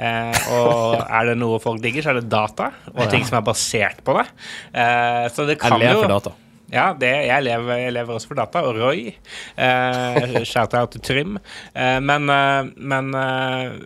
[0.00, 3.46] Eh, og er det noe folk digger, så er det data, og ting som er
[3.46, 4.26] basert på det.
[4.72, 6.36] Eh, så det kan Jeg ler jo for data.
[6.72, 8.62] Ja, det, jeg, lever, jeg lever også for data.
[8.66, 9.10] Og Roy.
[9.56, 11.36] Eh, Shout-out til Trym.
[11.74, 13.76] Eh, men eh, men eh,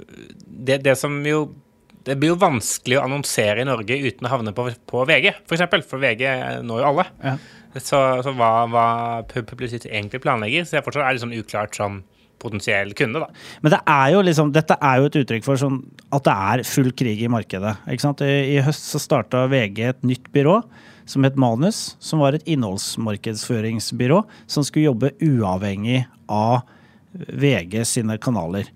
[0.46, 1.48] det, det som jo
[2.00, 5.42] Det blir jo vanskelig å annonsere i Norge uten å havne på, på VG, f.eks.
[5.44, 6.22] For, eksempel, for VG
[6.64, 7.04] når jo alle.
[7.20, 7.34] Ja.
[7.76, 8.86] Så, så hva, hva
[9.28, 12.00] Pu- egentlig planlegger, så jeg fortsatt er litt sånn uklart som
[12.40, 13.28] potensiell kunde, da.
[13.60, 15.76] Men det er jo liksom, dette er jo et uttrykk for sånn
[16.08, 17.74] at det er full krig i markedet.
[17.92, 18.24] Ikke sant?
[18.24, 20.56] I, I høst så starta VG et nytt byrå
[21.10, 26.62] som het Manus, som var et innholdsmarkedsføringsbyrå som skulle jobbe uavhengig av
[27.10, 28.70] VG sine kanaler.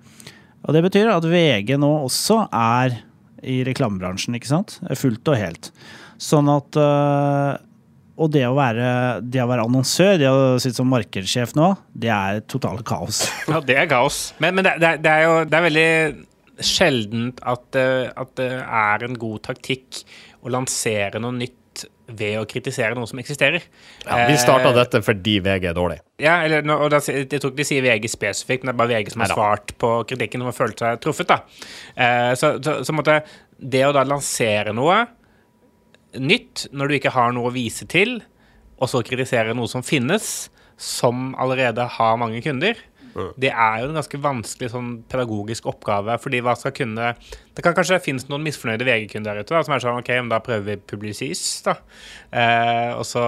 [0.64, 2.98] Og det betyr at VG nå også er
[3.44, 4.78] i reklamebransjen, ikke sant?
[4.98, 5.70] Fullt og helt.
[6.22, 7.54] Sånn at øh,
[8.14, 8.88] og det å være,
[9.26, 13.24] det å være annonsør, det å sitte som markedssjef nå, det er totalt kaos.
[13.50, 14.28] Ja, det er kaos.
[14.42, 15.90] Men, men det, det, det er jo det er veldig
[16.64, 20.04] sjeldent at, at det er en god taktikk
[20.46, 21.58] å lansere noe nytt
[22.06, 23.64] ved å kritisere noe som eksisterer.
[24.04, 25.98] Ja, vi starta Eh, dette fordi VG er dårlig.
[26.20, 28.92] Ja, eller, og da, jeg tror ikke de sier VG spesifikt, men det er bare
[29.00, 29.40] VG som har Neida.
[29.40, 31.28] svart på kritikken og har følt seg truffet.
[31.32, 31.40] da.
[31.96, 33.22] Eh, så, så, så måtte
[33.58, 35.06] det å da lansere noe
[36.20, 38.20] nytt når du ikke har noe å vise til,
[38.78, 42.78] og så kritisere noe som finnes, som allerede har mange kunder,
[43.38, 46.18] det er jo en ganske vanskelig sånn pedagogisk oppgave.
[46.18, 47.14] fordi hva skal kunne
[47.54, 50.30] Det kan kanskje finnes noen misfornøyde VG-kunder der ute da, som er sånn OK, men
[50.32, 51.76] da prøver vi Publicis, da.
[52.34, 53.22] Eh, og så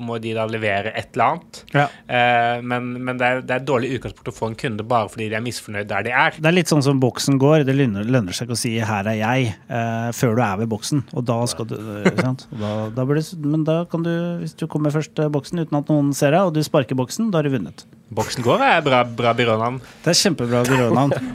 [0.00, 1.60] må de da levere et eller annet.
[1.76, 1.84] Ja.
[2.08, 5.28] Eh, men men det, er, det er dårlig utgangspunkt å få en kunde bare fordi
[5.28, 6.38] de er misfornøyd der de er.
[6.40, 7.66] Det er litt sånn som boksen går.
[7.68, 10.72] Det lønner, lønner seg ikke å si 'her er jeg' eh, før du er ved
[10.72, 11.04] boksen.
[11.12, 12.46] Og da skal du, eh, ikke sant?
[12.56, 15.92] Da, da blir det, men da kan du, hvis du kommer først boksen uten at
[15.92, 17.84] noen ser deg, og du sparker boksen, da har du vunnet.
[18.16, 19.80] Boksen går er bra, bra byrånavn.
[20.04, 21.32] Det er kjempebra byrånavn.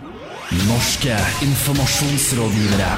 [0.67, 2.93] Norske informasjonsrådgivere.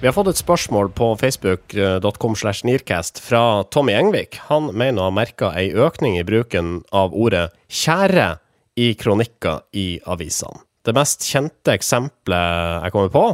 [0.00, 4.38] Vi har fått et spørsmål på facebook.com slash nearcast fra Tommy Engvik.
[4.48, 8.38] Han mener å ha merka ei økning i bruken av ordet 'kjære'
[8.80, 10.64] i kronikker i avisene.
[10.84, 13.24] Det mest kjente eksempelet jeg kommer på,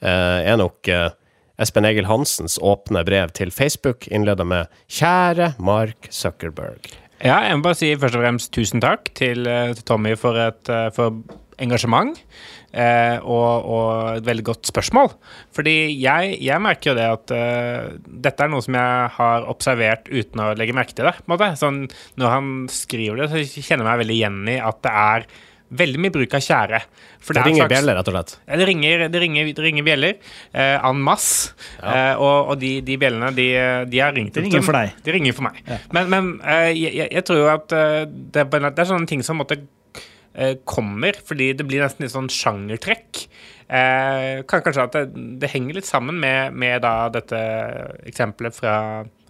[0.00, 1.10] eh, er nok eh,
[1.60, 7.05] Espen Egil Hansens åpne brev til Facebook, innleda med 'Kjære Mark Zuckerberg'.
[7.24, 10.36] Ja, jeg må bare si først og fremst tusen takk til, eh, til Tommy for
[10.36, 11.22] et eh, for
[11.62, 12.18] engasjement.
[12.76, 15.08] Eh, og, og et veldig godt spørsmål.
[15.56, 17.94] Fordi jeg, jeg merker jo det at eh,
[18.26, 21.14] dette er noe som jeg har observert uten å legge merke til det.
[21.56, 21.86] Sånn,
[22.20, 25.28] når han skriver det, så kjenner jeg meg veldig igjen i at det er
[25.70, 26.80] veldig mye bruk av tjære.
[27.18, 28.34] For Det er ringer slags- bjeller, rett og slett.
[28.46, 30.14] ja, det ringer, det ringer, det ringer bjeller
[30.54, 31.54] eh, en masse.
[31.82, 33.46] Eh, og og de, de bjellene, de,
[33.90, 34.92] de har ringt De ringer for deg.
[35.02, 35.62] De ringer for meg.
[35.92, 39.38] Men, men eh, jeg, jeg- tror jo at eh, det, det er sånne ting som
[39.42, 39.58] måtte
[40.36, 43.26] eh, kommer, fordi det blir nesten litt sånn sjangertrekk.
[43.66, 45.04] Eh, kan, kanskje at det,
[45.42, 47.40] det henger litt sammen med, med da dette
[48.06, 48.76] eksempelet fra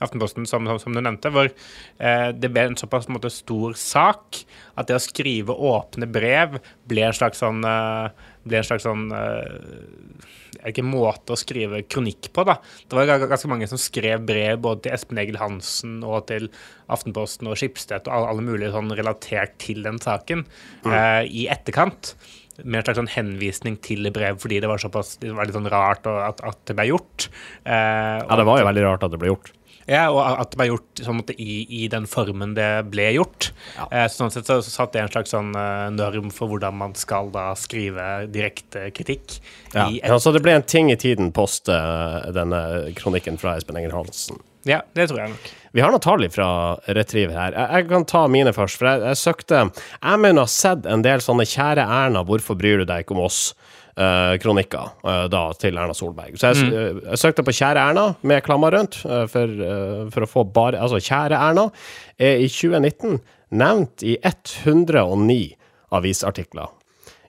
[0.04, 4.42] Aftenposten som, som du nevnte, hvor eh, det ble en såpass en måte, stor sak
[4.76, 8.10] at det å skrive åpne brev ble en slags sånn eh,
[8.46, 9.56] ble en slags sånn eh,
[10.66, 12.56] ikke måte å skrive kronikk på, da.
[12.88, 16.48] Det var ganske mange som skrev brev både til Espen Egil Hansen og til
[16.92, 20.42] Aftenposten og Skipstedt og alle, mulige sånn relatert til den saken
[20.90, 22.14] eh, i etterkant.
[22.64, 25.68] Med en slags sånn henvisning til brev fordi det var såpass det var litt sånn
[25.70, 27.28] rart at, at det ble gjort.
[27.68, 29.52] Eh, Ja, det var jo veldig rart at det ble gjort.
[29.86, 33.52] Ja, og at det ble gjort sånn måte, i, i den formen det ble gjort.
[33.86, 36.74] Eh, så sånn sett så, så satt det en slags sånn uh, norm for hvordan
[36.80, 39.38] man skal da skrive direkte kritikk.
[39.72, 39.86] Ja.
[39.86, 43.78] Et, Ja, så det ble en ting i tiden post uh, denne kronikken fra Espen
[43.78, 44.42] Enger Hansen.
[44.66, 45.50] ja, det tror jeg nok.
[45.76, 46.48] Vi har noen tall fra
[46.96, 47.54] Retriever her.
[47.54, 50.86] Jeg, jeg kan ta mine først, for jeg, jeg søkte Jeg mener å ha sett
[50.88, 53.52] en del sånne 'Kjære Erna, hvorfor bryr du deg ikke om oss?'
[53.96, 56.36] Eh, kronikker eh, da til Erna Solberg.
[56.38, 59.56] Så jeg, eh, jeg søkte på 'Kjære Erna' med klammer rundt, for,
[60.12, 61.70] for å få bare Altså, 'Kjære Erna'
[62.18, 63.20] er i 2019
[63.52, 65.54] nevnt i 109
[65.92, 66.68] avisartikler,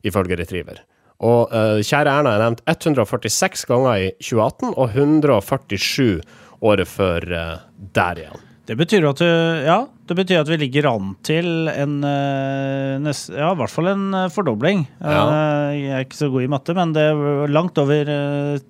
[0.03, 0.81] ifølge Retriever.
[1.19, 6.21] Og uh, 'Kjære Erna' er nevnt 146 ganger i 2018, og 147
[6.61, 7.57] året før uh,
[7.95, 8.43] der igjen.
[8.67, 13.29] Det betyr at, du- ja, det betyr at vi ligger an til en eh, nest,
[13.35, 14.85] Ja, i hvert fall en eh, fordobling.
[15.01, 15.21] Ja.
[15.27, 18.11] Eh, Jeg er ikke så god i matte, men det er langt over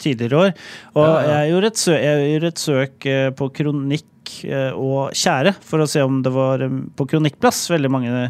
[0.01, 0.51] tidligere år.
[0.97, 1.37] Og Ja, ja.
[1.37, 4.05] Jeg, gjorde et søk, jeg gjorde et søk på kronikk
[4.75, 6.65] og kjære for å se om det var
[6.99, 8.25] på kronikkplass veldig mange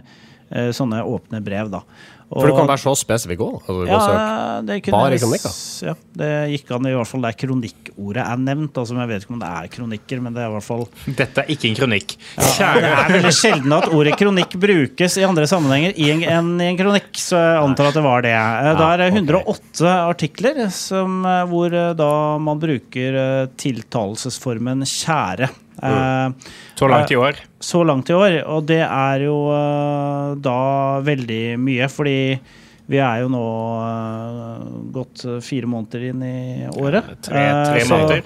[0.78, 1.82] sånne åpne brev, da.
[2.28, 3.54] Og, For du kan være så spesifikk òg.
[3.72, 5.54] Altså, ja, det kunne Bare jeg- kronikker?
[5.88, 8.74] Ja, det gikk an i hvert fall der kronikkordet er nevnt.
[8.82, 11.38] Altså, jeg vet ikke om det er kronikker, men det er i hvert fall Dette
[11.46, 12.18] er ikke en kronikk.
[12.36, 16.68] det er veldig sjelden at ordet kronikk brukes i andre sammenhenger i en, enn i
[16.74, 18.34] en kronikk, så jeg antar at det var det.
[18.36, 19.22] Det Da er det ok.
[19.24, 22.12] 108 artikler som, eh, hvor eh, da
[22.44, 25.48] man bruker eh, tiltalelsesformen kjære.
[25.84, 26.30] Eh,
[26.76, 27.36] Så langt i år.
[27.60, 32.40] så langt i år, og det er jo eh, da veldig mye, fordi
[32.88, 33.46] vi er jo nå
[33.86, 37.10] eh, gått fire måneder inn i året.
[37.22, 38.24] Tre, tre Eh, så- måneder.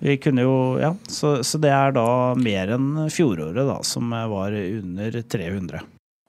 [0.00, 4.52] vi kunne jo, ja, så, så det er da mer enn fjoråret, da, som var
[4.52, 5.80] under 300.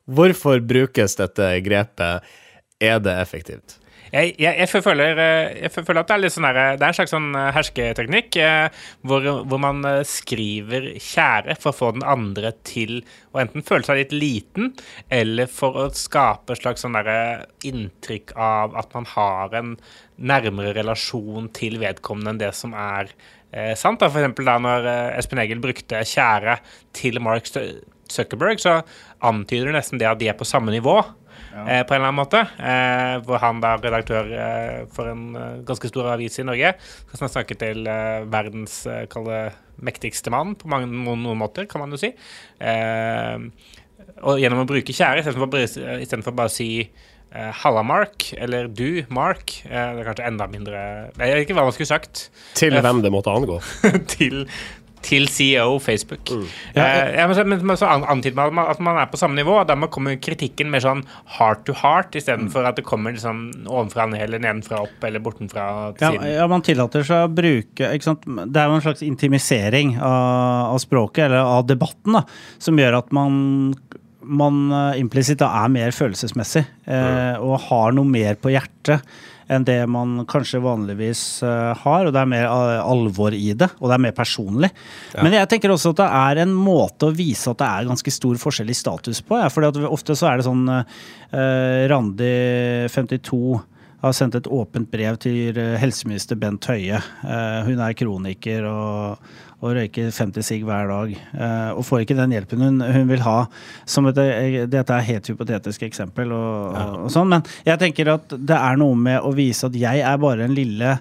[0.10, 2.22] Hvorfor brukes dette grepet?
[2.82, 3.78] Er det effektivt?
[4.14, 6.94] Jeg, jeg, jeg, føler, eh, jeg føler at det er litt sånn der, Det er
[6.94, 11.92] en slags sånn eh, hersketeknikk eh, hvor, hvor man eh, skriver 'kjære' for å få
[11.98, 13.00] den andre til
[13.34, 14.74] å enten føle seg litt liten,
[15.14, 19.76] eller for å skape et slags sånn inntrykk av at man har en
[20.20, 23.12] nærmere relasjon til vedkommende enn det som er
[23.52, 24.02] eh, sant.
[24.02, 24.10] Da.
[24.10, 26.60] For eksempel da når eh, Espen Egil brukte 'kjære'
[26.94, 27.48] til Mark
[28.10, 28.82] Zuckerberg, så
[29.22, 30.98] antyder det nesten det at de er på samme nivå.
[31.54, 32.44] Eh, på en eller annen måte.
[32.62, 36.74] Eh, hvor han da, redaktør eh, for en eh, ganske stor avis i Norge,
[37.12, 39.30] skal snakke til eh, verdens eh, kall
[39.80, 42.12] mektigste mann, på mange, noen, noen måter, kan man jo si.
[42.60, 43.38] Eh,
[44.20, 46.90] og gjennom å bruke kjære istedenfor bare, å si
[47.30, 49.62] 'halla, Mark', eller 'du, Mark'.
[49.62, 50.80] Det er kanskje enda mindre
[51.14, 52.32] Jeg vet ikke hva man skulle sagt.
[52.58, 53.60] Til hvem det måtte angå?
[54.16, 54.48] til,
[55.02, 56.30] til CEO Facebook.
[56.76, 59.06] Ja, Eh, ja, men så, men, men så antyder man at man- at man er
[59.08, 59.60] på samme nivå.
[59.62, 61.04] og Dermed kommer kritikken mer sånn
[61.38, 65.20] heart to heart, istedenfor at det kommer liksom ovenfra og ned, eller nedenfra opp, eller
[65.20, 66.34] bortenfra til Ja, siden.
[66.36, 68.22] ja, man tillater seg å bruke ikke sant?
[68.26, 72.24] Det er jo en slags intimisering av, av språket, eller av debatten, da,
[72.60, 73.74] som gjør at man
[74.30, 79.02] man eh, implisitt er mer følelsesmessig eh, og har noe mer på hjertet
[79.50, 83.72] enn det man kanskje vanligvis eh, har, og det er mer eh, alvor i det,
[83.80, 84.70] og det er mer personlig.
[85.18, 88.14] Men jeg tenker også at det er en måte å vise at det er ganske
[88.14, 89.40] stor forskjell i status på.
[89.42, 90.86] Ja, fordi ofte så er det sånn uh,
[91.90, 92.32] Randi
[92.94, 93.42] 52
[94.00, 97.02] har sendt et åpent brev til eh, helseminister Bent Høie.
[97.24, 101.14] Uh, hun er kroniker og, og røyker 50 sigg hver dag.
[101.36, 103.38] eh, og får ikke den hjelpen hun, hun vil ha.
[103.90, 107.30] Som et, eh, dette er helt hypotetisk eksempel, og, og, og sånn.
[107.36, 110.56] Men jeg tenker at det er noe med å vise at jeg er bare en
[110.56, 110.98] lille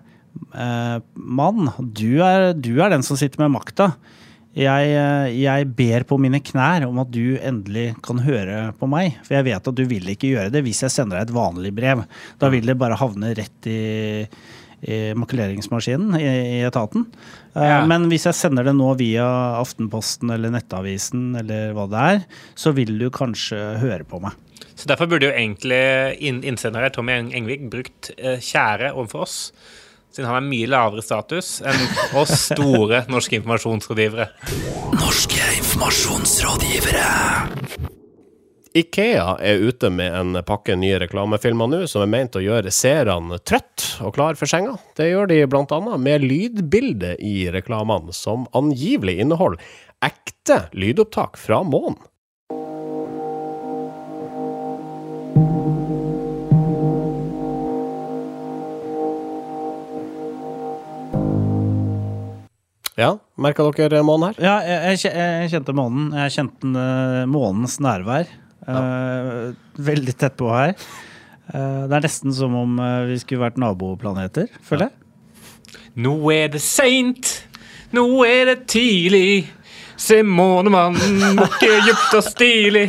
[0.55, 1.71] eh, mann.
[1.79, 3.92] Du er, du er den som sitter med makta.
[4.59, 9.21] Jeg, eh, jeg ber på mine knær om at du endelig kan høre på meg.
[9.23, 11.71] For jeg vet at du vil ikke gjøre det hvis jeg sender deg et vanlig
[11.77, 12.03] brev.
[12.42, 13.79] Da vil det bare havne rett i,
[14.83, 16.27] i makuleringsmaskinen i,
[16.59, 17.07] i etaten.
[17.55, 17.81] Eh, Ja.
[17.87, 19.27] Men hvis jeg sender det nå via
[19.59, 22.21] Aftenposten eller Nettavisen eller hva det er,
[22.55, 24.33] så vil du kanskje høre på meg.
[24.79, 25.83] Så Derfor burde jo egentlig
[26.23, 29.37] innsender innsendere Tommy Engvik brukt eh, kjære overfor oss.
[30.14, 31.83] Siden han er mye lavere status enn
[32.17, 34.27] oss store norske informasjonsrådgivere.
[34.95, 37.98] Norske informasjonsrådgivere.
[38.76, 43.38] Ikea er ute med en pakke nye reklamefilmer nå som er ment å gjøre seerne
[43.40, 44.76] trøtt og klar for senga.
[44.98, 45.81] Det gjør de bl.a.
[45.96, 49.62] med lydbilde i reklamene, som angivelig inneholder
[50.04, 51.98] ekte lydopptak fra månen.
[62.98, 64.42] Ja, merka dere månen her?
[64.42, 66.11] Ja, jeg, jeg, jeg kjente månen.
[66.18, 68.26] Jeg kjente eh, månens nærvær.
[68.68, 70.74] Eh, veldig tett på her.
[71.48, 75.78] Eh, det er nesten som om eh, vi skulle vært naboplaneter, føler jeg.
[75.98, 77.31] Nå er det seint,
[77.96, 79.48] nå er det tidlig.
[79.99, 82.85] Se månemannen, mukke djupt og stilig.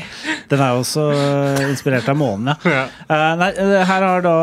[0.49, 2.57] Den er jo også eh, inspirert av månen, ja.
[2.69, 2.83] Ja.
[3.09, 4.35] Eh, nei, eh, her har da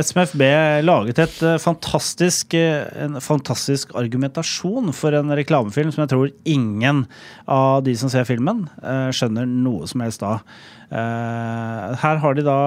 [0.00, 0.42] SMFB
[0.84, 7.04] laget et fantastisk, en fantastisk argumentasjon for en reklamefilm som jeg tror ingen
[7.44, 8.64] av de som ser filmen,
[9.14, 10.40] skjønner noe som helst av.
[10.86, 12.58] Uh, her har de da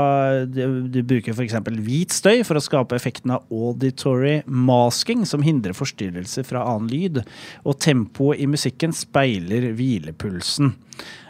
[0.52, 1.54] De, de bruker f.eks.
[1.86, 7.22] hvit støy for å skape effekten av auditory masking, som hindrer forstyrrelser fra annen lyd.
[7.64, 10.75] Og tempoet i musikken speiler hvilepulsen.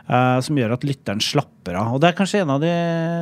[0.10, 1.91] Uh, som gjør at lytteren slapper av.
[1.93, 2.69] Og Det er kanskje en av de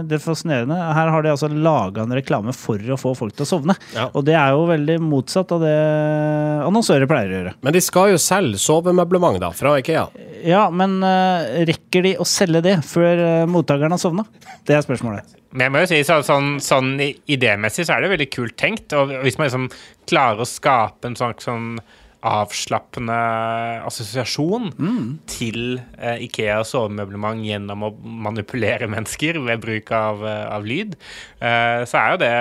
[0.08, 0.78] det fascinerende.
[0.96, 3.76] Her har de altså laga en reklame for å få folk til å sovne.
[3.92, 4.06] Ja.
[4.16, 5.74] Og det er jo veldig motsatt av det
[6.64, 7.54] annonsører pleier å gjøre.
[7.68, 10.06] Men de skal jo selge sovemøblement da, fra Ikea.
[10.48, 14.24] Ja, men uh, rekker de å selge det før uh, mottakeren har sovna?
[14.64, 15.36] Det er spørsmålet.
[15.52, 18.96] Men jeg må jo si så, sånn, sånn idémessig så er det veldig kult tenkt.
[18.96, 19.68] Og hvis man liksom
[20.08, 21.72] klarer å skape en sånn, sånn
[22.26, 23.18] avslappende
[23.86, 24.72] assosiasjon
[25.30, 27.92] til eh, Ikea sovemøblement gjennom å
[28.28, 30.98] manipulere mennesker ved bruk av, eh, av lyd,
[31.40, 32.34] eh, så er jo det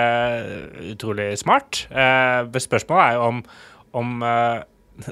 [0.95, 1.85] utrolig smart.
[1.91, 3.43] Eh, spørsmålet er jo om,
[4.01, 4.65] om eh,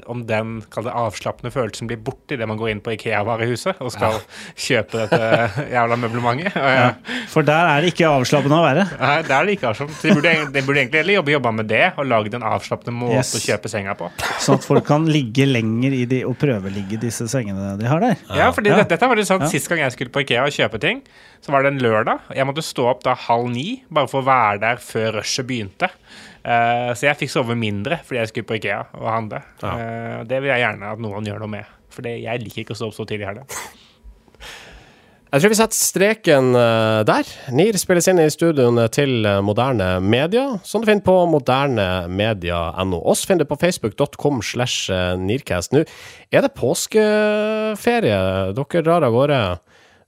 [0.06, 4.18] om den det, avslappende følelsen blir borte idet man går inn på Ikea-varehuset og skal
[4.66, 6.56] kjøpe dette jævla møblementet.
[6.56, 6.88] Ja.
[7.32, 8.86] For der er det ikke avslappende å være.
[9.00, 10.00] Nei, det er det ikke avslappende.
[10.02, 13.16] De burde, de burde egentlig heller jobbe, jobba med det og lagd en avslappende måte
[13.20, 13.34] Yes.
[13.38, 14.10] å kjøpe senga på.
[14.42, 18.16] Sånn at folk kan ligge lenger i de og prøveligge disse sengene de har der.
[18.34, 18.76] Ja, fordi Ja.
[18.82, 19.48] det- Dette var det sånn Ja.
[19.48, 21.02] Sist gang jeg skulle på Ikea og kjøpe ting,
[21.44, 22.20] så var det en lørdag.
[22.34, 25.90] Jeg måtte stå opp da halv ni bare for å være der før rushet begynte.
[26.46, 29.42] Eh, så jeg fikk sove mindre fordi jeg skulle på Ikea og handle.
[29.66, 31.74] Eh, det vil jeg gjerne at noen gjør noe med.
[31.90, 33.58] For jeg liker ikke å stå opp så tidlig heller.
[35.26, 37.32] Jeg tror vi setter streken eh, der.
[37.50, 43.02] NIR spilles inn i studioene til Moderne Media, som du finner på modernemedia.no.
[43.02, 44.86] Oss finner du på facebook.com slash
[45.18, 45.74] Nircast.
[45.74, 45.82] Nå
[46.30, 48.20] er det påskeferie.
[48.54, 49.40] Dere drar av gårde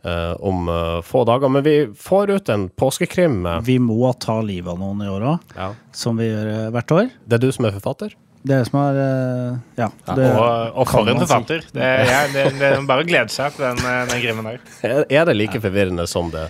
[0.04, 3.40] om eh, få dager, men vi får ut en påskekrim.
[3.46, 3.60] eh.
[3.66, 5.72] Vi må ta livet av noen i år òg, Ja.
[5.92, 7.10] som vi gjør eh, hvert år.
[7.26, 8.14] Det er du som er forfatter?
[8.46, 9.88] Det er som er eh, Ja.
[10.14, 11.60] det Og, og for en forfatter!
[11.66, 11.74] si.
[11.74, 15.04] Det, er- det, det er bare å glede seg til den, eh, den grimmen der.
[15.10, 16.46] Er det like forvirrende som det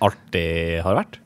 [0.00, 1.18] alltid har vært?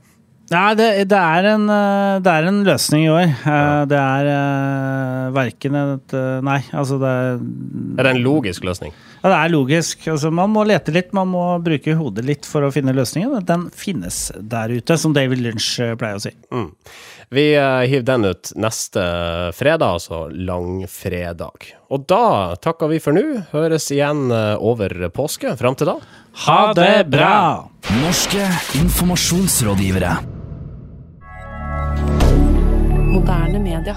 [0.49, 3.27] Nei, det, det, er en, eh, det er en løsning i år.
[3.45, 3.85] Ja.
[3.85, 7.35] Det er verken et eh, Nei, altså det er
[8.01, 8.95] Er det en logisk løsning?
[9.23, 10.07] Ja, det er logisk.
[10.11, 13.33] Altså, man må lete litt, man må bruke hodet litt for å finne løsningen.
[13.35, 16.35] men Den finnes der ute, som David Lynch eh, pleier å si.
[16.55, 16.69] Mm.
[17.35, 19.03] Vi eh, hiver den ut neste
[19.59, 21.73] fredag, altså langfredag.
[21.93, 23.25] Og da takker vi for nå.
[23.53, 25.57] Høres igjen eh, over påske.
[25.59, 25.99] Fram til da.
[26.47, 27.39] Ha det bra!
[27.99, 28.45] Norske
[28.79, 30.15] informasjonsrådgivere.
[33.09, 33.97] Moderne media.